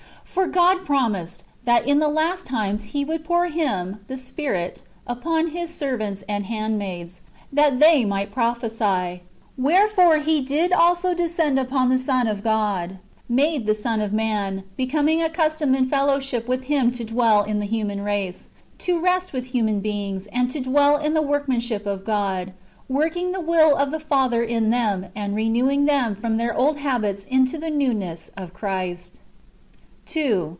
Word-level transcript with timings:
^ 0.31 0.33
For 0.33 0.47
[God] 0.47 0.85
promised, 0.85 1.43
that 1.65 1.85
in 1.85 1.99
the 1.99 2.07
last 2.07 2.45
times 2.45 2.83
He 2.95 3.01
i 3.03 3.05
would 3.05 3.25
pour 3.25 3.47
Him 3.47 3.99
[the 4.07 4.15
Spirit] 4.15 4.81
upon 5.05 5.47
[His] 5.47 5.75
servants 5.75 6.23
and 6.25 6.45
hand 6.45 6.75
j 6.75 6.77
maids, 6.77 7.19
that 7.51 7.81
they 7.81 8.05
might 8.05 8.31
prophesy; 8.31 9.23
wherefore 9.57 10.19
He 10.19 10.39
did 10.39 10.71
also; 10.71 11.13
descend 11.13 11.59
upon 11.59 11.89
the 11.89 11.97
Son 11.99 12.27
of 12.27 12.43
God, 12.45 12.99
made 13.27 13.65
the 13.65 13.73
Son 13.75 13.99
of 13.99 14.13
man, 14.13 14.63
becom 14.79 15.09
i 15.09 15.11
ing 15.11 15.21
accustomed 15.21 15.75
in 15.75 15.89
fellowship 15.89 16.47
with 16.47 16.63
Him 16.63 16.93
to 16.93 17.03
dwell 17.03 17.43
in 17.43 17.59
the 17.59 17.65
human; 17.65 18.01
race, 18.01 18.47
to 18.77 19.01
rest 19.01 19.33
with 19.33 19.47
human 19.47 19.81
beings, 19.81 20.27
and 20.31 20.49
to 20.51 20.61
dwell 20.61 20.95
in 20.95 21.13
the 21.13 21.21
work 21.21 21.47
j 21.47 21.51
manship 21.51 21.85
of 21.85 22.05
God, 22.05 22.53
working 22.87 23.33
the 23.33 23.41
will 23.41 23.75
of 23.75 23.91
the 23.91 23.99
Father 23.99 24.41
in 24.41 24.69
them, 24.69 25.01
j 25.01 25.09
and 25.13 25.35
renewing 25.35 25.83
them 25.83 26.15
from 26.15 26.37
their 26.37 26.55
old 26.57 26.77
habits 26.77 27.25
into 27.25 27.57
the 27.57 27.69
newness 27.69 28.29
of; 28.37 28.53
Christ. 28.53 29.19
i 30.07 30.13
2. 30.13 30.49